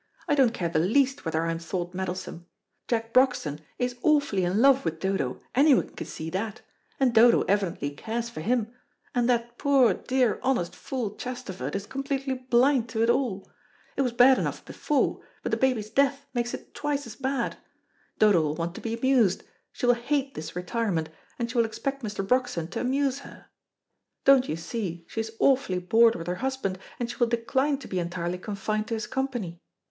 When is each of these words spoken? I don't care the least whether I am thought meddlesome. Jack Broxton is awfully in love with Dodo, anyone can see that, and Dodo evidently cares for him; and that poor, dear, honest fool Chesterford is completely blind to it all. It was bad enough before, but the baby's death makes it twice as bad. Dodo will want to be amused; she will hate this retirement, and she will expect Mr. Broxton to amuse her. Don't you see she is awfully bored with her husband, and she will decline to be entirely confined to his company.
I 0.27 0.33
don't 0.33 0.49
care 0.51 0.67
the 0.67 0.79
least 0.79 1.25
whether 1.25 1.43
I 1.45 1.51
am 1.51 1.59
thought 1.59 1.93
meddlesome. 1.93 2.47
Jack 2.87 3.13
Broxton 3.13 3.61
is 3.77 3.97
awfully 4.01 4.43
in 4.43 4.59
love 4.59 4.83
with 4.83 4.99
Dodo, 4.99 5.39
anyone 5.53 5.89
can 5.91 6.07
see 6.07 6.31
that, 6.31 6.61
and 6.99 7.13
Dodo 7.13 7.43
evidently 7.43 7.91
cares 7.91 8.27
for 8.27 8.41
him; 8.41 8.73
and 9.13 9.29
that 9.29 9.59
poor, 9.59 9.93
dear, 9.93 10.39
honest 10.41 10.75
fool 10.75 11.13
Chesterford 11.17 11.75
is 11.75 11.85
completely 11.85 12.33
blind 12.33 12.89
to 12.89 13.03
it 13.03 13.11
all. 13.11 13.47
It 13.95 14.01
was 14.01 14.11
bad 14.11 14.39
enough 14.39 14.65
before, 14.65 15.21
but 15.43 15.51
the 15.51 15.55
baby's 15.57 15.91
death 15.91 16.25
makes 16.33 16.55
it 16.55 16.73
twice 16.73 17.05
as 17.05 17.15
bad. 17.15 17.57
Dodo 18.17 18.41
will 18.41 18.55
want 18.55 18.73
to 18.73 18.81
be 18.81 18.95
amused; 18.95 19.43
she 19.71 19.85
will 19.85 19.93
hate 19.93 20.33
this 20.33 20.55
retirement, 20.55 21.09
and 21.37 21.47
she 21.51 21.59
will 21.59 21.65
expect 21.65 22.01
Mr. 22.01 22.27
Broxton 22.27 22.69
to 22.69 22.81
amuse 22.81 23.19
her. 23.19 23.51
Don't 24.25 24.49
you 24.49 24.55
see 24.55 25.05
she 25.07 25.19
is 25.21 25.33
awfully 25.37 25.77
bored 25.77 26.15
with 26.15 26.25
her 26.25 26.37
husband, 26.41 26.79
and 26.99 27.07
she 27.07 27.17
will 27.17 27.27
decline 27.27 27.77
to 27.77 27.87
be 27.87 27.99
entirely 27.99 28.39
confined 28.39 28.87
to 28.87 28.95
his 28.95 29.05
company. 29.05 29.59